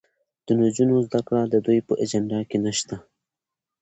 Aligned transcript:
د 0.45 0.47
نجونو 0.61 0.95
زدهکړه 1.07 1.41
د 1.47 1.55
دوی 1.65 1.79
په 1.87 1.93
اجنډا 2.03 2.39
کې 2.49 2.57
نشته. 2.65 2.95